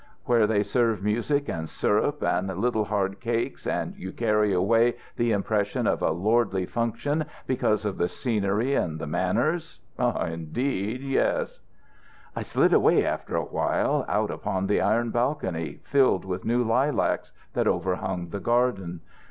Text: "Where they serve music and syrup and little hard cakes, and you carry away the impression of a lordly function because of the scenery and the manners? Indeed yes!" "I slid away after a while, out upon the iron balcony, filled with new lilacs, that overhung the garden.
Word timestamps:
"Where 0.25 0.47
they 0.47 0.63
serve 0.63 1.03
music 1.03 1.47
and 1.47 1.69
syrup 1.69 2.23
and 2.23 2.57
little 2.57 2.85
hard 2.85 3.19
cakes, 3.19 3.67
and 3.67 3.95
you 3.95 4.11
carry 4.11 4.51
away 4.51 4.95
the 5.15 5.31
impression 5.31 5.85
of 5.85 6.01
a 6.01 6.09
lordly 6.09 6.65
function 6.65 7.25
because 7.45 7.85
of 7.85 7.99
the 7.99 8.07
scenery 8.07 8.73
and 8.73 8.97
the 8.97 9.05
manners? 9.05 9.79
Indeed 9.99 11.01
yes!" 11.01 11.61
"I 12.35 12.41
slid 12.41 12.73
away 12.73 13.05
after 13.05 13.35
a 13.35 13.45
while, 13.45 14.03
out 14.07 14.31
upon 14.31 14.65
the 14.65 14.81
iron 14.81 15.11
balcony, 15.11 15.81
filled 15.83 16.25
with 16.25 16.45
new 16.45 16.63
lilacs, 16.63 17.31
that 17.53 17.67
overhung 17.67 18.29
the 18.29 18.39
garden. 18.39 19.01